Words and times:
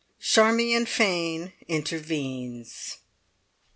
CHARMION 0.19 0.87
FANE 0.87 1.53
INTERVENES. 1.67 2.97